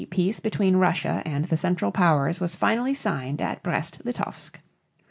[0.01, 4.01] On March 3 peace between Russia and the Central Powers was finally signed at Brest
[4.03, 4.57] Litovsk.